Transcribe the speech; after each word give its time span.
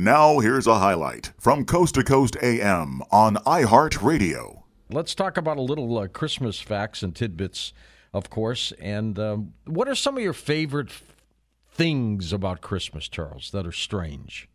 Now, 0.00 0.38
here's 0.38 0.68
a 0.68 0.78
highlight 0.78 1.32
from 1.40 1.64
Coast 1.64 1.96
to 1.96 2.04
Coast 2.04 2.36
AM 2.40 3.02
on 3.10 3.34
iHeartRadio. 3.34 4.62
Let's 4.90 5.12
talk 5.12 5.36
about 5.36 5.56
a 5.56 5.60
little 5.60 5.98
uh, 5.98 6.06
Christmas 6.06 6.60
facts 6.60 7.02
and 7.02 7.16
tidbits, 7.16 7.72
of 8.12 8.30
course. 8.30 8.72
And 8.80 9.18
um, 9.18 9.54
what 9.64 9.88
are 9.88 9.96
some 9.96 10.16
of 10.16 10.22
your 10.22 10.34
favorite 10.34 10.90
f- 10.90 11.16
things 11.72 12.32
about 12.32 12.60
Christmas, 12.60 13.08
Charles, 13.08 13.50
that 13.50 13.66
are 13.66 13.72
strange? 13.72 14.48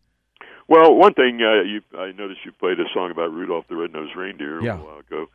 Well, 0.66 0.94
one 0.94 1.12
thing 1.12 1.40
uh, 1.42 1.60
you, 1.62 1.82
I 1.94 2.12
noticed 2.12 2.40
you 2.46 2.52
played 2.52 2.80
a 2.80 2.88
song 2.94 3.10
about 3.10 3.30
Rudolph 3.30 3.66
the 3.68 3.76
Red-Nosed 3.76 4.16
Reindeer 4.16 4.62
yeah. 4.62 4.80
a 4.80 4.82
while 4.82 4.98
ago. 5.00 5.26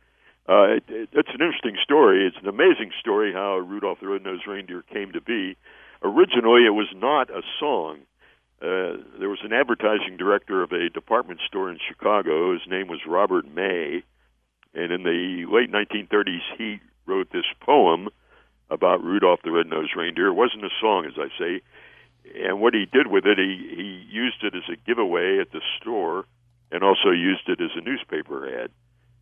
Uh, 0.48 0.74
it, 0.74 0.84
it, 0.88 1.08
it's 1.12 1.28
an 1.28 1.40
interesting 1.40 1.76
story. 1.84 2.26
It's 2.26 2.42
an 2.42 2.48
amazing 2.48 2.90
story 2.98 3.32
how 3.32 3.58
Rudolph 3.58 4.00
the 4.00 4.08
Red-Nosed 4.08 4.48
Reindeer 4.48 4.82
came 4.92 5.12
to 5.12 5.20
be. 5.20 5.56
Originally, 6.02 6.66
it 6.66 6.74
was 6.74 6.88
not 6.96 7.30
a 7.30 7.42
song. 7.60 7.98
Uh, 8.62 9.00
there 9.18 9.28
was 9.28 9.40
an 9.42 9.52
advertising 9.52 10.16
director 10.18 10.62
of 10.62 10.72
a 10.72 10.90
department 10.90 11.40
store 11.46 11.70
in 11.70 11.78
Chicago. 11.88 12.52
His 12.52 12.62
name 12.68 12.88
was 12.88 13.00
Robert 13.06 13.46
May, 13.48 14.02
and 14.74 14.92
in 14.92 15.02
the 15.02 15.46
late 15.50 15.72
1930s, 15.72 16.42
he 16.58 16.80
wrote 17.06 17.30
this 17.32 17.46
poem 17.60 18.08
about 18.68 19.02
Rudolph 19.02 19.40
the 19.42 19.50
Red-Nosed 19.50 19.96
Reindeer. 19.96 20.28
It 20.28 20.34
wasn't 20.34 20.64
a 20.64 20.70
song, 20.80 21.06
as 21.06 21.14
I 21.16 21.28
say, 21.38 21.62
and 22.34 22.60
what 22.60 22.74
he 22.74 22.86
did 22.86 23.06
with 23.06 23.24
it, 23.26 23.38
he 23.38 23.72
he 23.74 24.06
used 24.10 24.42
it 24.42 24.54
as 24.54 24.68
a 24.70 24.76
giveaway 24.86 25.38
at 25.40 25.52
the 25.52 25.60
store, 25.80 26.26
and 26.70 26.84
also 26.84 27.10
used 27.10 27.48
it 27.48 27.60
as 27.60 27.70
a 27.74 27.80
newspaper 27.80 28.46
ad. 28.46 28.70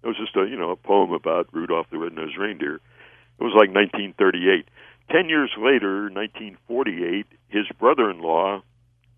It 0.03 0.07
was 0.07 0.17
just 0.17 0.37
a 0.37 0.47
you 0.47 0.57
know 0.57 0.71
a 0.71 0.77
poem 0.77 1.13
about 1.13 1.49
Rudolph 1.53 1.87
the 1.91 1.99
Red-Nosed 1.99 2.37
Reindeer. 2.37 2.77
It 2.77 3.45
was 3.45 3.55
like 3.55 3.71
1938. 3.71 4.69
Ten 5.11 5.29
years 5.29 5.51
later, 5.57 6.11
1948, 6.11 7.27
his 7.49 7.67
brother-in-law 7.79 8.63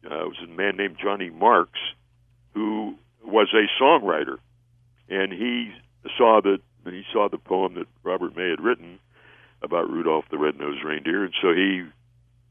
uh, 0.05 0.25
was 0.27 0.37
a 0.43 0.47
man 0.47 0.77
named 0.77 0.97
Johnny 1.03 1.31
Marks, 1.31 1.79
who 2.55 2.95
was 3.25 3.49
a 3.55 3.83
songwriter, 3.83 4.39
and 5.09 5.33
he 5.33 5.73
saw 6.17 6.41
that 6.43 6.59
he 6.85 7.03
saw 7.13 7.29
the 7.29 7.39
poem 7.39 7.75
that 7.75 7.87
Robert 8.03 8.37
May 8.37 8.51
had 8.51 8.61
written 8.61 8.99
about 9.63 9.91
Rudolph 9.91 10.25
the 10.31 10.39
Red-Nosed 10.39 10.83
Reindeer, 10.83 11.25
and 11.25 11.35
so 11.43 11.53
he 11.53 11.85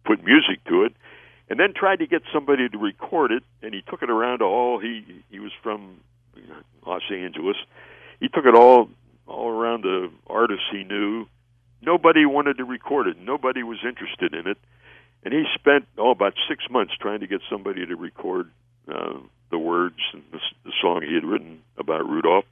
put 0.05 0.23
music 0.23 0.63
to 0.67 0.83
it, 0.83 0.93
and 1.49 1.59
then 1.59 1.73
tried 1.75 1.99
to 1.99 2.07
get 2.07 2.21
somebody 2.31 2.69
to 2.69 2.77
record 2.77 3.31
it, 3.31 3.43
and 3.63 3.73
he 3.73 3.81
took 3.81 4.03
it 4.03 4.09
around 4.09 4.39
to 4.39 4.45
all 4.45 4.79
he 4.79 5.03
he 5.29 5.39
was 5.39 5.51
from 5.63 6.01
Los 6.85 7.01
Angeles. 7.11 7.57
He 8.19 8.27
took 8.27 8.45
it 8.45 8.55
all 8.55 8.89
all 9.25 9.49
around 9.49 9.83
the 9.83 10.11
artists 10.27 10.65
he 10.71 10.83
knew. 10.83 11.25
Nobody 11.81 12.25
wanted 12.25 12.57
to 12.57 12.65
record 12.65 13.07
it. 13.07 13.17
Nobody 13.19 13.63
was 13.63 13.79
interested 13.83 14.33
in 14.33 14.47
it 14.47 14.57
and 15.23 15.33
he 15.33 15.43
spent 15.53 15.85
oh 15.97 16.11
about 16.11 16.33
six 16.47 16.63
months 16.69 16.93
trying 16.99 17.19
to 17.19 17.27
get 17.27 17.41
somebody 17.49 17.85
to 17.85 17.95
record 17.95 18.49
uh, 18.87 19.17
the 19.51 19.57
words 19.57 19.99
and 20.13 20.23
the, 20.31 20.39
the 20.65 20.71
song 20.81 21.01
he 21.01 21.13
had 21.13 21.23
written 21.23 21.61
about 21.77 22.07
Rudolph. 22.07 22.45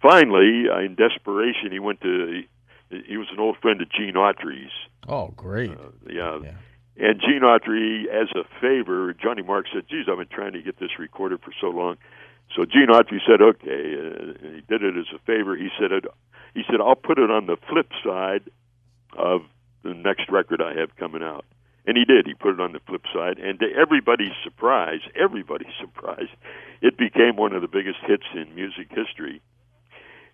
Finally, 0.00 0.64
uh, 0.70 0.80
in 0.80 0.94
desperation, 0.94 1.72
he 1.72 1.78
went 1.78 2.00
to. 2.02 2.42
He, 2.90 3.02
he 3.06 3.16
was 3.16 3.26
an 3.32 3.40
old 3.40 3.56
friend 3.58 3.80
of 3.80 3.90
Gene 3.90 4.14
Autry's. 4.14 4.70
Oh, 5.08 5.28
great! 5.36 5.70
Uh, 5.70 5.90
yeah. 6.08 6.38
Yeah. 6.42 6.52
And 6.96 7.20
Gene 7.20 7.40
Autry, 7.42 8.06
as 8.06 8.28
a 8.36 8.44
favor, 8.60 9.12
Johnny 9.14 9.42
Mark 9.42 9.66
said, 9.72 9.88
"Geez, 9.88 10.06
I've 10.08 10.18
been 10.18 10.28
trying 10.28 10.52
to 10.52 10.62
get 10.62 10.78
this 10.78 10.98
recorded 10.98 11.40
for 11.40 11.52
so 11.60 11.68
long." 11.68 11.96
So 12.54 12.64
Gene 12.64 12.88
Autry 12.88 13.18
said, 13.26 13.42
"Okay." 13.42 13.96
Uh, 13.96 14.46
and 14.46 14.54
he 14.54 14.60
did 14.68 14.82
it 14.82 14.96
as 14.96 15.06
a 15.14 15.18
favor. 15.20 15.56
He 15.56 15.70
said, 15.78 15.90
it, 15.90 16.04
"He 16.54 16.62
said 16.70 16.80
I'll 16.80 16.94
put 16.94 17.18
it 17.18 17.30
on 17.30 17.46
the 17.46 17.56
flip 17.68 17.90
side 18.04 18.48
of 19.16 19.42
the 19.82 19.94
next 19.94 20.30
record 20.30 20.62
I 20.62 20.78
have 20.78 20.94
coming 20.96 21.22
out." 21.22 21.44
And 21.86 21.98
he 21.98 22.04
did. 22.04 22.26
He 22.26 22.34
put 22.34 22.54
it 22.54 22.60
on 22.60 22.72
the 22.72 22.80
flip 22.86 23.02
side, 23.12 23.38
and 23.38 23.60
to 23.60 23.66
everybody's 23.78 24.32
surprise, 24.42 25.00
everybody's 25.14 25.74
surprise, 25.80 26.28
it 26.80 26.96
became 26.96 27.36
one 27.36 27.52
of 27.52 27.60
the 27.62 27.68
biggest 27.68 27.98
hits 28.06 28.24
in 28.34 28.54
music 28.54 28.88
history. 28.90 29.42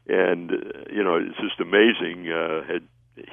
And 0.09 0.51
uh, 0.53 0.55
you 0.93 1.03
know, 1.03 1.17
it's 1.17 1.39
just 1.41 1.61
amazing. 1.61 2.31
Uh, 2.31 2.63
had 2.63 2.83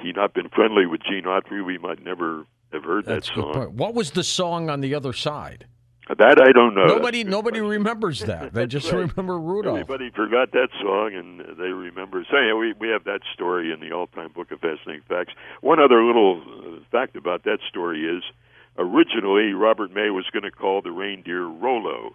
he 0.02 0.12
not 0.12 0.34
been 0.34 0.48
friendly 0.48 0.86
with 0.86 1.00
Gene 1.02 1.24
Autry, 1.24 1.64
we 1.64 1.78
might 1.78 2.04
never 2.04 2.44
have 2.72 2.84
heard 2.84 3.06
That's 3.06 3.28
that 3.28 3.34
song. 3.34 3.54
point. 3.54 3.72
What 3.72 3.94
was 3.94 4.10
the 4.10 4.24
song 4.24 4.68
on 4.68 4.80
the 4.80 4.94
other 4.94 5.12
side? 5.12 5.66
That 6.16 6.40
I 6.40 6.52
don't 6.52 6.74
know. 6.74 6.86
nobody, 6.86 7.22
That's 7.22 7.22
a 7.22 7.24
good 7.24 7.30
nobody 7.30 7.58
question. 7.58 7.68
remembers 7.70 8.20
that. 8.20 8.52
They 8.54 8.66
just 8.78 8.90
right. 8.90 9.08
remember 9.10 9.38
Rudolph. 9.38 9.78
Everybody 9.80 10.10
forgot 10.10 10.52
that 10.52 10.68
song, 10.80 11.12
and 11.14 11.40
they 11.58 11.68
remember. 11.70 12.24
So 12.30 12.38
yeah, 12.38 12.54
we 12.54 12.72
we 12.72 12.88
have 12.88 13.04
that 13.04 13.20
story 13.34 13.72
in 13.72 13.80
the 13.80 13.92
all-time 13.92 14.32
book 14.32 14.50
of 14.50 14.60
fascinating 14.60 15.02
facts. 15.08 15.32
One 15.60 15.78
other 15.80 16.02
little 16.02 16.40
uh, 16.42 16.80
fact 16.90 17.14
about 17.16 17.44
that 17.44 17.58
story 17.68 18.04
is, 18.06 18.22
originally 18.78 19.52
Robert 19.52 19.92
May 19.92 20.08
was 20.10 20.24
going 20.32 20.44
to 20.44 20.50
call 20.50 20.80
the 20.80 20.92
reindeer 20.92 21.44
Rollo. 21.46 22.14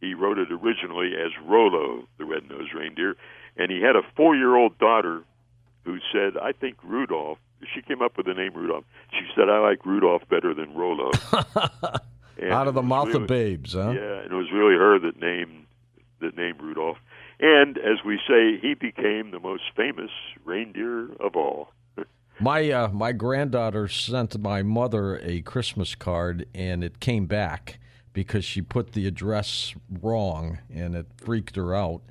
He 0.00 0.14
wrote 0.14 0.38
it 0.38 0.52
originally 0.52 1.12
as 1.16 1.32
Rollo, 1.44 2.06
the 2.18 2.24
red-nosed 2.26 2.74
reindeer, 2.74 3.16
and 3.56 3.70
he 3.70 3.80
had 3.80 3.96
a 3.96 4.02
four-year-old 4.16 4.78
daughter 4.78 5.22
who 5.84 5.98
said, 6.12 6.36
"I 6.40 6.52
think 6.52 6.76
Rudolph." 6.84 7.38
She 7.74 7.80
came 7.82 8.02
up 8.02 8.16
with 8.16 8.26
the 8.26 8.34
name 8.34 8.52
Rudolph. 8.54 8.84
She 9.10 9.24
said, 9.34 9.48
"I 9.48 9.58
like 9.58 9.84
Rudolph 9.84 10.22
better 10.28 10.54
than 10.54 10.74
Rollo." 10.74 11.10
And 12.38 12.52
Out 12.52 12.66
of 12.68 12.74
the 12.74 12.82
mouth 12.82 13.08
really- 13.08 13.22
of 13.22 13.26
babes, 13.28 13.74
huh? 13.74 13.92
yeah, 13.92 14.22
and 14.22 14.32
it 14.32 14.34
was 14.34 14.50
really 14.52 14.74
her 14.74 14.98
that 14.98 15.20
named 15.20 15.66
that 16.20 16.36
named 16.36 16.60
Rudolph. 16.60 16.98
And 17.40 17.76
as 17.78 17.98
we 18.04 18.18
say, 18.28 18.58
he 18.58 18.74
became 18.74 19.30
the 19.30 19.40
most 19.40 19.64
famous 19.76 20.10
reindeer 20.44 21.12
of 21.20 21.36
all. 21.36 21.72
My 22.40 22.70
uh, 22.70 22.88
my 22.88 23.12
granddaughter 23.12 23.86
sent 23.86 24.38
my 24.40 24.62
mother 24.62 25.18
a 25.22 25.40
Christmas 25.42 25.94
card, 25.94 26.46
and 26.54 26.82
it 26.82 26.98
came 26.98 27.26
back 27.26 27.78
because 28.12 28.44
she 28.44 28.60
put 28.62 28.92
the 28.92 29.06
address 29.06 29.74
wrong, 30.02 30.58
and 30.72 30.94
it 30.96 31.06
freaked 31.16 31.54
her 31.56 31.74
out. 31.74 32.02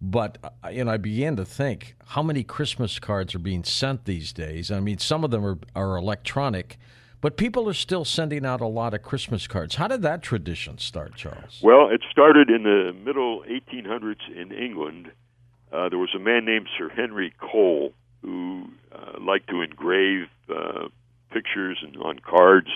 But 0.00 0.38
uh, 0.42 0.70
know, 0.70 0.90
I 0.92 0.96
began 0.98 1.36
to 1.36 1.44
think 1.44 1.94
how 2.06 2.22
many 2.22 2.42
Christmas 2.44 2.98
cards 2.98 3.34
are 3.34 3.40
being 3.40 3.64
sent 3.64 4.04
these 4.04 4.32
days. 4.32 4.70
I 4.70 4.80
mean, 4.80 4.98
some 4.98 5.24
of 5.24 5.30
them 5.30 5.44
are, 5.44 5.58
are 5.74 5.96
electronic, 5.96 6.78
but 7.22 7.36
people 7.36 7.68
are 7.68 7.74
still 7.74 8.04
sending 8.04 8.44
out 8.44 8.60
a 8.60 8.66
lot 8.66 8.92
of 8.92 9.00
Christmas 9.00 9.46
cards. 9.46 9.76
How 9.76 9.88
did 9.88 10.02
that 10.02 10.22
tradition 10.22 10.76
start, 10.76 11.14
Charles? 11.14 11.60
Well, 11.62 11.88
it 11.88 12.02
started 12.10 12.50
in 12.50 12.64
the 12.64 12.92
middle 12.92 13.44
1800s 13.48 14.28
in 14.36 14.52
England. 14.52 15.12
Uh, 15.72 15.88
there 15.88 16.00
was 16.00 16.10
a 16.14 16.18
man 16.18 16.44
named 16.44 16.68
Sir 16.76 16.90
Henry 16.90 17.32
Cole 17.40 17.94
who 18.22 18.64
uh, 18.92 19.20
liked 19.20 19.48
to 19.50 19.62
engrave 19.62 20.26
uh, 20.50 20.88
pictures 21.30 21.78
and 21.80 21.96
on 21.98 22.18
cards 22.18 22.68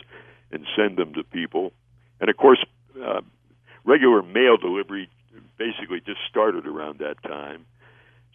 and 0.53 0.65
send 0.77 0.97
them 0.97 1.13
to 1.15 1.25
people. 1.25 1.73
And 2.21 2.31
of 2.31 2.37
course, 2.37 2.65
uh, 3.05 3.23
regular 3.85 4.23
mail 4.23 4.57
delivery 4.57 5.11
basically 5.59 6.01
just 6.01 6.21
started 6.31 6.67
around 6.67 7.01
that 7.01 7.21
time. 7.25 7.67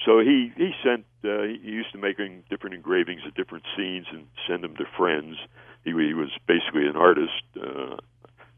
So 0.05 0.19
he 0.19 0.51
he 0.55 0.71
sent 0.83 1.05
uh, 1.23 1.43
he 1.43 1.59
used 1.63 1.91
to 1.91 1.97
making 1.97 2.43
different 2.49 2.75
engravings 2.75 3.21
of 3.27 3.35
different 3.35 3.65
scenes 3.75 4.07
and 4.11 4.25
send 4.47 4.63
them 4.63 4.75
to 4.77 4.85
friends. 4.97 5.37
He, 5.83 5.91
he 5.91 6.13
was 6.13 6.29
basically 6.47 6.87
an 6.87 6.95
artist, 6.95 7.43
uh, 7.57 7.97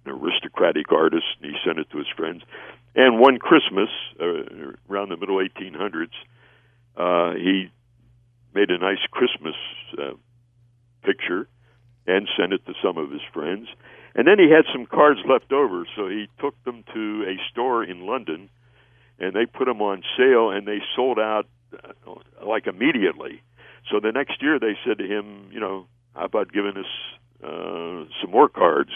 an 0.06 0.12
aristocratic 0.12 0.92
artist, 0.92 1.26
and 1.42 1.52
he 1.52 1.58
sent 1.66 1.80
it 1.80 1.90
to 1.92 1.98
his 1.98 2.08
friends. 2.16 2.44
And 2.96 3.20
one 3.20 3.40
Christmas, 3.40 3.90
uh, 4.20 4.76
around 4.90 5.10
the 5.10 5.18
middle 5.18 5.38
1800s, 5.38 6.14
uh, 6.96 7.36
he 7.36 7.72
made 8.54 8.70
a 8.70 8.78
nice 8.78 9.04
Christmas 9.12 9.56
uh, 9.98 10.14
picture 11.04 11.48
and 12.06 12.28
sent 12.38 12.54
it 12.54 12.66
to 12.66 12.74
some 12.84 12.98
of 12.98 13.12
his 13.12 13.22
friends. 13.34 13.68
And 14.16 14.28
then 14.28 14.38
he 14.38 14.50
had 14.50 14.66
some 14.72 14.86
cards 14.86 15.20
left 15.28 15.52
over, 15.52 15.86
so 15.96 16.08
he 16.08 16.28
took 16.40 16.62
them 16.66 16.84
to 16.94 17.26
a 17.28 17.36
store 17.52 17.84
in 17.84 18.06
London, 18.06 18.50
and 19.24 19.36
they 19.36 19.46
put 19.46 19.66
them 19.66 19.82
on 19.82 20.04
sale, 20.18 20.50
and 20.52 20.68
they 20.68 20.80
sold 20.96 21.20
out 21.20 21.48
uh, 21.74 22.14
like 22.46 22.68
immediately. 22.68 23.42
So 23.92 24.00
the 24.00 24.12
next 24.12 24.42
year 24.42 24.60
they 24.60 24.78
said 24.86 24.98
to 25.00 25.06
him, 25.06 25.50
you 25.52 25.60
know, 25.60 25.88
how 26.16 26.26
about 26.26 26.52
giving 26.52 26.78
us 26.78 26.92
uh, 27.44 28.06
some 28.22 28.32
more 28.32 28.50
cards 28.50 28.92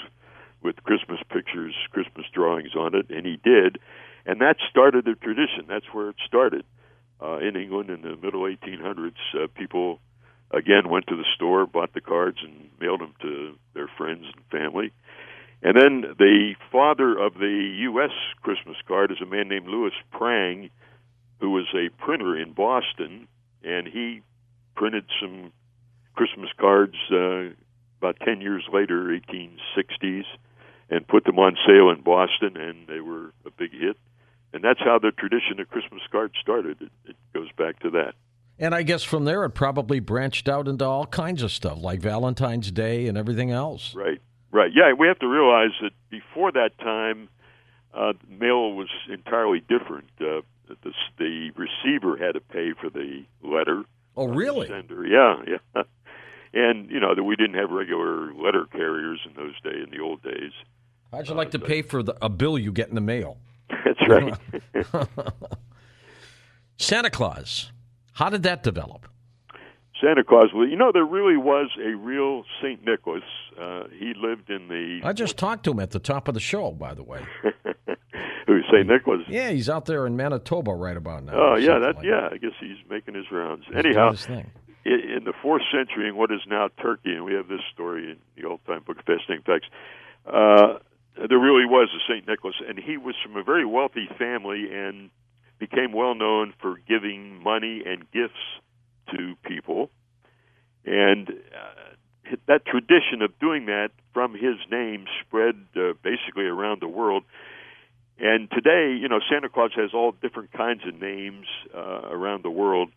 with 0.62 0.75
Christmas 0.83 1.19
pictures, 1.31 1.75
Christmas 1.91 2.25
drawings 2.33 2.75
on 2.75 2.95
it? 2.95 3.09
And 3.09 3.25
he 3.25 3.38
did, 3.44 3.79
and 4.25 4.41
that 4.41 4.57
started 4.69 5.06
the 5.06 5.15
tradition. 5.15 5.65
That's 5.68 5.85
where 5.91 6.09
it 6.09 6.18
started 6.25 6.65
uh, 7.21 7.38
in 7.38 7.56
England 7.56 7.89
in 7.89 8.01
the 8.01 8.15
middle 8.15 8.41
1800s. 8.41 9.15
Uh, 9.33 9.47
people 9.56 10.00
again 10.51 10.89
went 10.89 11.07
to 11.07 11.15
the 11.15 11.25
store, 11.35 11.65
bought 11.65 11.94
the 11.94 12.01
cards, 12.01 12.38
and 12.44 12.69
mailed 12.80 13.01
them 13.01 13.13
to 13.21 13.57
their 13.73 13.89
friends 13.97 14.25
and 14.33 14.45
family. 14.51 14.91
And 15.63 15.75
then 15.75 16.01
the 16.18 16.54
father 16.71 17.18
of 17.18 17.33
the 17.33 17.77
U.S. 17.81 18.12
Christmas 18.42 18.77
card 18.88 19.12
is 19.12 19.18
a 19.21 19.25
man 19.25 19.48
named 19.48 19.68
Louis 19.68 19.92
Prang, 20.12 20.69
who 21.39 21.51
was 21.51 21.65
a 21.74 21.89
printer 22.04 22.38
in 22.38 22.54
Boston, 22.54 23.27
and 23.63 23.88
he 23.88 24.21
printed 24.75 25.06
some 25.19 25.51
Christmas 26.15 26.50
cards 26.59 26.95
uh, 27.12 27.50
about 28.00 28.18
10 28.24 28.42
years 28.42 28.65
later, 28.71 29.06
1860s, 29.06 30.25
and 30.89 31.07
put 31.07 31.25
them 31.25 31.39
on 31.39 31.57
sale 31.65 31.89
in 31.89 32.01
Boston, 32.01 32.56
and 32.56 32.88
they 32.88 33.00
were 33.00 33.33
a 33.45 33.51
big 33.57 33.71
hit. 33.71 33.98
And 34.54 34.63
that's 34.63 34.80
how 34.80 35.00
the 35.00 35.12
tradition 35.12 35.59
of 35.59 35.69
Christmas 35.69 36.01
cards 36.12 36.33
started. 36.42 36.81
It, 36.81 36.92
it 37.06 37.15
goes 37.33 37.50
back 37.57 37.80
to 37.81 37.89
that. 37.92 38.13
And 38.59 38.74
I 38.74 38.83
guess 38.83 39.04
from 39.04 39.25
there 39.25 39.44
it 39.44 39.51
probably 39.51 40.00
branched 40.00 40.50
out 40.50 40.68
into 40.68 40.86
all 40.86 41.06
kinds 41.06 41.44
of 41.44 41.51
stuff 41.51 41.77
like 41.80 42.00
Valentine's 42.00 42.71
Day 42.71 43.07
and 43.07 43.18
everything 43.18 43.51
else. 43.51 43.94
Right, 43.94 44.19
right. 44.51 44.71
Yeah, 44.73 44.94
we 44.94 45.07
have 45.07 45.19
to 45.19 45.27
realize 45.27 45.71
that 45.81 45.91
before 46.09 46.51
that 46.51 46.77
time, 46.79 47.29
uh, 47.94 48.13
mail 48.29 48.73
was 48.73 48.89
entirely 49.09 49.59
different. 49.59 50.09
Uh, 50.19 50.41
the, 50.67 50.91
the 51.17 51.51
receiver 51.55 52.17
had 52.17 52.33
to 52.33 52.41
pay 52.41 52.73
for 52.79 52.89
the 52.89 53.23
letter. 53.44 53.83
Oh, 54.15 54.27
really? 54.27 54.67
Sender. 54.67 55.05
Yeah, 55.05 55.57
yeah. 55.75 55.83
And 56.53 56.89
you 56.89 56.99
know 56.99 57.13
that 57.13 57.23
we 57.23 57.35
didn't 57.35 57.55
have 57.55 57.69
regular 57.69 58.33
letter 58.33 58.65
carriers 58.71 59.19
in 59.27 59.33
those 59.35 59.59
days, 59.61 59.83
in 59.83 59.91
the 59.91 59.99
old 59.99 60.23
days. 60.23 60.53
How'd 61.11 61.27
you 61.27 61.35
like 61.35 61.51
to 61.51 61.59
pay 61.59 61.81
for 61.81 62.01
the, 62.01 62.15
a 62.21 62.29
bill 62.29 62.57
you 62.57 62.71
get 62.71 62.88
in 62.88 62.95
the 62.95 63.01
mail? 63.01 63.38
That's 63.69 64.07
right. 64.07 64.33
Santa 66.77 67.09
Claus. 67.09 67.71
How 68.13 68.29
did 68.29 68.44
that 68.44 68.63
develop? 68.63 69.07
Santa 70.01 70.23
Claus. 70.23 70.49
Well, 70.53 70.67
you 70.67 70.75
know, 70.75 70.91
there 70.94 71.05
really 71.05 71.38
was 71.38 71.69
a 71.83 71.95
real 71.95 72.44
Saint 72.61 72.85
Nicholas. 72.85 73.23
Uh, 73.59 73.83
he 73.97 74.13
lived 74.15 74.49
in 74.49 74.67
the. 74.67 74.99
I 75.03 75.13
just 75.13 75.38
talked 75.38 75.63
to 75.65 75.71
him 75.71 75.79
at 75.79 75.91
the 75.91 75.99
top 75.99 76.27
of 76.27 76.33
the 76.33 76.39
show, 76.39 76.71
by 76.71 76.94
the 76.94 77.03
way. 77.03 77.21
Who 78.47 78.61
Saint 78.71 78.88
Nicholas? 78.88 79.21
Yeah, 79.27 79.49
he's 79.49 79.69
out 79.69 79.85
there 79.85 80.05
in 80.07 80.15
Manitoba 80.15 80.73
right 80.73 80.95
about 80.95 81.23
now. 81.23 81.33
Oh 81.35 81.55
yeah, 81.55 81.79
that 81.79 81.97
like 81.97 82.05
yeah. 82.05 82.29
I 82.31 82.38
guess 82.38 82.51
he's 82.59 82.77
making 82.89 83.13
his 83.15 83.25
rounds. 83.31 83.65
He's 83.67 83.75
Anyhow, 83.75 84.05
doing 84.05 84.11
his 84.13 84.25
thing. 84.25 84.51
i- 84.85 85.15
in 85.17 85.23
the 85.25 85.33
fourth 85.41 85.63
century, 85.71 86.07
in 86.07 86.15
what 86.15 86.31
is 86.31 86.41
now 86.47 86.69
Turkey, 86.81 87.13
and 87.13 87.25
we 87.25 87.33
have 87.33 87.47
this 87.49 87.59
story 87.73 88.11
in 88.11 88.17
the 88.41 88.47
old 88.47 88.61
time 88.65 88.83
book 88.85 88.99
of 88.99 89.05
Fascinating 89.05 89.44
Facts. 89.45 89.67
Uh, 90.25 90.79
there 91.27 91.39
really 91.39 91.65
was 91.65 91.89
a 91.94 91.99
Saint 92.11 92.27
Nicholas, 92.27 92.55
and 92.67 92.77
he 92.79 92.95
was 92.97 93.15
from 93.23 93.35
a 93.35 93.44
very 93.44 93.65
wealthy 93.65 94.07
family 94.17 94.67
and 94.71 95.09
became 95.59 95.91
well 95.91 96.13
known 96.15 96.53
for 96.61 96.75
giving 96.88 97.41
money 97.44 97.81
and 97.85 98.09
gifts 98.11 98.39
to 99.15 99.36
people. 99.44 99.89
And 100.86 101.30
uh, 101.30 102.36
that 102.48 102.65
tradition 102.65 103.21
of 103.21 103.38
doing 103.39 103.65
that 103.68 103.89
from 104.13 104.33
his 104.33 104.56
name 104.71 105.06
spread 105.21 105.56
uh, 105.75 105.94
basically 106.04 106.45
around 106.45 106.81
the 106.81 106.88
world. 106.88 107.24
And 108.19 108.50
today, 108.50 108.98
you 109.00 109.07
know, 109.07 109.19
Santa 109.30 109.50
Claus 109.50 109.71
has 109.75 109.92
all 109.94 110.12
different 110.12 110.51
kinds 110.51 110.81
of 110.88 111.00
names 111.00 111.45
uh, 111.75 112.09
around 112.09 112.44
the 112.44 112.50
world. 112.50 112.89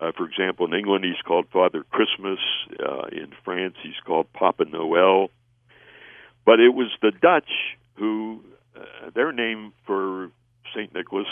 Uh, 0.00 0.12
for 0.16 0.26
example, 0.26 0.66
in 0.66 0.78
England, 0.78 1.04
he's 1.04 1.20
called 1.26 1.46
Father 1.52 1.84
Christmas. 1.90 2.38
Uh, 2.78 3.06
in 3.10 3.32
France, 3.44 3.74
he's 3.82 3.98
called 4.04 4.32
Papa 4.32 4.64
Noel. 4.66 5.30
But 6.44 6.60
it 6.60 6.74
was 6.74 6.88
the 7.02 7.10
Dutch 7.10 7.50
who, 7.94 8.44
uh, 8.76 9.10
their 9.14 9.32
name 9.32 9.72
for 9.86 10.30
St. 10.74 10.94
Nicholas 10.94 11.26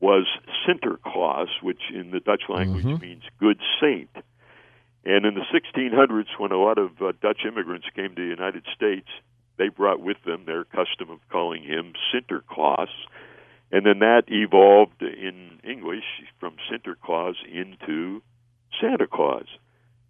was 0.00 0.26
Sinterklaas, 0.66 1.48
which 1.62 1.90
in 1.92 2.10
the 2.10 2.20
Dutch 2.20 2.42
language 2.48 2.84
Mhm. 2.84 3.00
means 3.00 3.24
good 3.38 3.60
saint. 3.80 4.10
And 5.04 5.24
in 5.24 5.34
the 5.34 5.44
1600s, 5.50 6.38
when 6.38 6.52
a 6.52 6.56
lot 6.58 6.78
of 6.78 7.00
uh, 7.02 7.12
Dutch 7.20 7.44
immigrants 7.44 7.88
came 7.94 8.14
to 8.14 8.22
the 8.22 8.28
United 8.28 8.64
States, 8.74 9.08
they 9.56 9.68
brought 9.68 10.00
with 10.00 10.22
them 10.24 10.44
their 10.44 10.64
custom 10.64 11.10
of 11.10 11.26
calling 11.28 11.62
him 11.62 11.94
Sinterklaas. 12.12 12.90
And 13.72 13.84
then 13.84 13.98
that 13.98 14.24
evolved 14.28 15.02
in 15.02 15.60
English 15.64 16.04
from 16.38 16.56
Sinterklaas 16.70 17.36
into 17.44 18.22
Santa 18.80 19.06
Claus. 19.06 19.46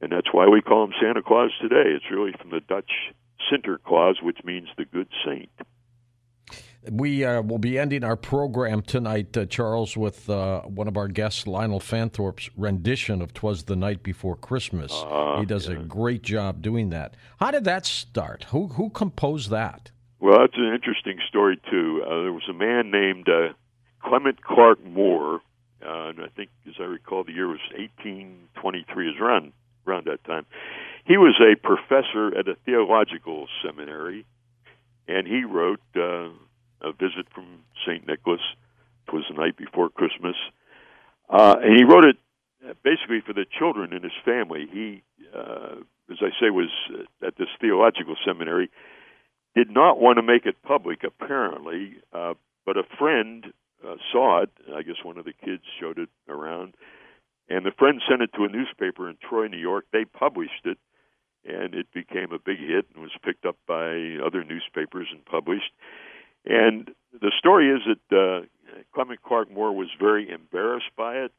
And 0.01 0.13
that's 0.13 0.33
why 0.33 0.47
we 0.47 0.61
call 0.61 0.85
him 0.85 0.95
Santa 1.01 1.23
Claus 1.23 1.51
today. 1.61 1.91
It's 1.91 2.11
really 2.11 2.33
from 2.33 2.51
the 2.51 2.61
Dutch 2.61 3.13
Sinterklaas, 3.51 4.23
which 4.23 4.45
means 4.45 4.69
the 4.77 4.85
good 4.85 5.09
saint. 5.25 5.51
We 6.91 7.25
uh, 7.25 7.43
will 7.43 7.59
be 7.59 7.79
ending 7.79 8.05
our 8.05 8.17
program 8.17 8.83
tonight, 8.83 9.37
uh, 9.37 9.47
Charles, 9.47 9.97
with 9.97 10.31
uh, 10.31 10.61
one 10.63 10.87
of 10.87 10.97
our 10.97 11.09
guests, 11.09 11.47
Lionel 11.47 11.81
Fanthorpe's 11.81 12.51
rendition 12.57 13.21
of 13.21 13.35
"Twas 13.35 13.65
the 13.65 13.75
Night 13.75 14.03
Before 14.03 14.37
Christmas." 14.37 14.93
Ah, 14.95 15.41
he 15.41 15.47
does 15.47 15.69
a 15.69 15.75
great 15.75 16.23
job 16.23 16.63
doing 16.63 16.91
that. 16.91 17.15
How 17.41 17.51
did 17.51 17.65
that 17.65 17.85
start? 17.85 18.45
Who 18.51 18.69
who 18.69 18.91
composed 18.91 19.51
that? 19.51 19.91
Well, 20.21 20.39
that's 20.39 20.57
an 20.57 20.73
interesting 20.73 21.19
story 21.29 21.61
too. 21.71 22.03
Uh, 22.05 22.23
there 22.23 22.33
was 22.33 22.49
a 22.49 22.53
man 22.53 22.91
named 22.91 23.29
uh, 23.29 23.55
Clement 24.03 24.43
Clarke 24.43 24.85
Moore, 24.85 25.41
uh, 25.85 26.09
and 26.09 26.21
I 26.21 26.29
think, 26.37 26.51
as 26.69 26.75
I 26.79 26.85
recall, 26.85 27.25
the 27.25 27.33
year 27.33 27.49
was 27.49 27.61
1823. 27.77 29.11
Is 29.11 29.17
around 29.21 29.53
around 29.87 30.07
that 30.07 30.23
time. 30.25 30.47
He 31.07 31.17
was 31.17 31.41
a 31.41 31.57
professor 31.57 32.39
at 32.39 32.47
a 32.47 32.55
theological 32.67 33.49
seminary, 33.65 34.27
and 35.09 35.27
he 35.27 35.45
wrote 35.45 35.81
uh, 35.97 36.29
a 36.83 36.93
visit 36.93 37.27
from 37.35 37.65
Saint 37.87 38.07
Nicholas. 38.07 38.41
It 39.07 39.15
was 39.15 39.25
the 39.29 39.37
night 39.37 39.57
before 39.57 39.89
Christmas, 39.89 40.37
uh, 41.31 41.57
and 41.63 41.77
he 41.77 41.85
wrote 41.85 42.05
it 42.05 42.17
uh, 42.69 42.75
basically 42.85 43.21
for 43.21 43.33
the 43.33 43.47
children 43.59 43.93
in 43.93 44.03
his 44.03 44.13
family. 44.25 44.67
He, 44.71 45.03
uh, 45.35 45.77
as 46.11 46.19
I 46.21 46.31
say, 46.41 46.51
was 46.51 46.71
uh, 46.93 47.27
at 47.27 47.37
this 47.37 47.49
theological 47.61 48.17
seminary 48.25 48.71
did 49.55 49.71
not 49.71 50.01
want 50.01 50.19
to 50.19 50.23
make 50.23 50.47
it 50.47 50.63
public, 50.63 51.03
apparently, 51.05 51.97
uh, 52.13 52.35
but 52.65 52.77
a 52.77 52.85
friend 52.99 53.47
uh, 53.85 53.97
saw 54.13 54.43
it. 54.43 54.51
I 54.75 54.83
guess 54.83 55.03
one 55.03 55.19
of 55.19 55.25
the 55.25 55.33
kids 55.33 55.63
showed 55.81 55.99
it 55.99 56.11
around, 56.29 56.75
and 57.49 57.65
the 57.65 57.73
friend 57.73 58.01
sent 58.09 58.23
it 58.23 58.31
to 58.35 58.45
a 58.45 58.49
newspaper 58.49 59.09
in 59.09 59.17
Troy, 59.17 59.49
New 59.49 59.59
York. 59.59 59.87
They 59.93 60.05
published 60.05 60.65
it, 60.65 60.79
and 61.45 61.75
it 61.75 61.87
became 61.93 62.33
a 62.33 62.39
big 62.39 62.59
hit 62.59 62.87
and 62.95 63.03
was 63.03 63.17
picked 63.25 63.47
up 63.47 63.57
by 63.67 64.19
other 64.25 64.45
newspapers 64.45 65.09
and 65.11 65.25
published. 65.25 65.73
And 66.49 66.91
the 67.13 67.33
story 67.39 67.71
is 67.71 67.83
that 67.87 68.17
uh, 68.17 68.47
Clement 68.95 69.23
Clarke 69.23 69.53
Moore 69.53 69.73
was 69.73 69.89
very 69.99 70.31
embarrassed 70.31 70.91
by 70.97 71.17
it. 71.17 71.33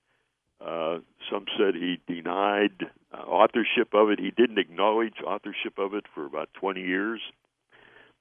Uh, 0.62 1.00
some 1.32 1.46
said 1.58 1.74
he 1.74 2.00
denied 2.08 2.86
uh, 3.14 3.18
authorship 3.18 3.94
of 3.94 4.10
it. 4.10 4.20
He 4.20 4.32
didn't 4.32 4.60
acknowledge 4.60 5.16
authorship 5.26 5.78
of 5.78 5.94
it 5.94 6.06
for 6.14 6.26
about 6.26 6.50
20 6.60 6.82
years 6.82 7.22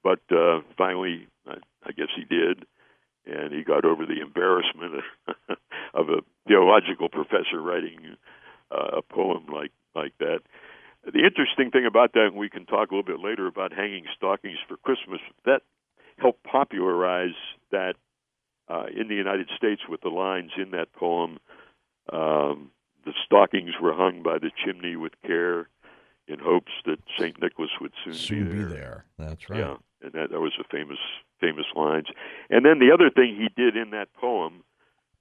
but 0.03 0.19
uh, 0.31 0.61
finally, 0.77 1.27
I, 1.47 1.55
I 1.83 1.91
guess 1.91 2.07
he 2.15 2.23
did, 2.23 2.65
and 3.25 3.53
he 3.53 3.63
got 3.63 3.85
over 3.85 4.05
the 4.05 4.21
embarrassment 4.21 5.03
of 5.93 6.09
a 6.09 6.21
theological 6.47 7.09
professor 7.09 7.61
writing 7.61 8.15
uh, 8.71 8.97
a 8.97 9.01
poem 9.01 9.47
like 9.53 9.71
like 9.95 10.13
that. 10.19 10.39
The 11.05 11.25
interesting 11.25 11.71
thing 11.71 11.85
about 11.85 12.13
that, 12.13 12.27
and 12.27 12.35
we 12.35 12.49
can 12.49 12.65
talk 12.65 12.91
a 12.91 12.95
little 12.95 13.03
bit 13.03 13.23
later 13.23 13.47
about 13.47 13.73
hanging 13.73 14.05
stockings 14.15 14.57
for 14.67 14.77
Christmas, 14.77 15.21
that 15.45 15.61
helped 16.19 16.43
popularize 16.43 17.35
that 17.71 17.95
uh, 18.69 18.85
in 18.95 19.07
the 19.07 19.15
United 19.15 19.49
States 19.55 19.81
with 19.89 20.01
the 20.01 20.09
lines 20.09 20.51
in 20.57 20.71
that 20.71 20.93
poem. 20.93 21.39
Um, 22.11 22.71
the 23.05 23.13
stockings 23.25 23.71
were 23.81 23.93
hung 23.93 24.21
by 24.23 24.37
the 24.39 24.51
chimney 24.63 24.95
with 24.95 25.13
care 25.25 25.69
in 26.27 26.39
hopes 26.39 26.71
that 26.85 26.99
St. 27.17 27.41
Nicholas 27.41 27.71
would 27.81 27.93
soon, 28.03 28.13
Soon 28.13 28.45
be 28.45 28.51
be 28.51 28.57
there. 28.59 28.69
there. 28.69 29.05
That's 29.17 29.49
right. 29.49 29.59
Yeah, 29.59 29.75
and 30.01 30.11
that, 30.13 30.31
that 30.31 30.39
was 30.39 30.53
a 30.59 30.63
famous 30.69 30.99
famous 31.39 31.65
lines. 31.75 32.07
And 32.49 32.65
then 32.65 32.79
the 32.79 32.91
other 32.93 33.09
thing 33.09 33.35
he 33.35 33.47
did 33.55 33.75
in 33.77 33.91
that 33.91 34.13
poem 34.13 34.63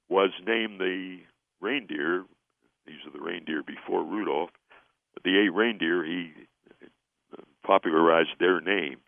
was 0.09 0.31
name 0.47 0.79
the 0.79 1.19
reindeer. 1.61 2.25
These 2.87 3.07
are 3.07 3.13
the 3.17 3.25
reindeer 3.25 3.63
before 3.63 4.03
Rudolph. 4.03 4.51
The 5.25 5.39
eight 5.39 5.55
reindeer. 5.55 6.05
He 6.05 6.33
uh, 7.33 7.43
popularized 7.65 8.39
their 8.41 8.61
names 8.61 9.01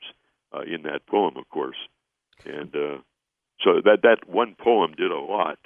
uh, 0.54 0.62
in 0.62 0.82
that 0.82 1.06
poem, 1.06 1.36
of 1.36 1.48
course. 1.48 1.76
And 2.44 2.74
uh, 2.74 2.98
so 3.62 3.80
that 3.84 3.98
that 4.02 4.28
one 4.28 4.56
poem 4.58 4.92
did 4.96 5.10
a 5.10 5.18
lot. 5.18 5.58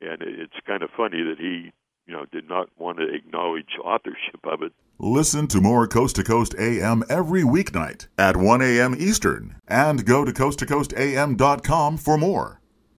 And 0.00 0.20
it's 0.20 0.56
kind 0.66 0.82
of 0.82 0.90
funny 0.96 1.22
that 1.22 1.38
he, 1.38 1.70
you 2.06 2.12
know, 2.12 2.24
did 2.32 2.48
not 2.48 2.68
want 2.76 2.98
to 2.98 3.04
acknowledge 3.04 3.78
authorship 3.82 4.40
of 4.44 4.62
it. 4.62 4.72
Listen 4.98 5.46
to 5.48 5.60
more 5.60 5.86
Coast 5.86 6.16
to 6.16 6.24
Coast 6.24 6.54
AM 6.58 7.04
every 7.08 7.42
weeknight 7.42 8.08
at 8.18 8.36
1 8.36 8.62
a.m. 8.62 8.96
Eastern 8.98 9.56
and 9.68 10.04
go 10.04 10.24
to 10.24 10.32
coasttocoastam.com 10.32 11.96
for 11.96 12.18
more. 12.18 12.61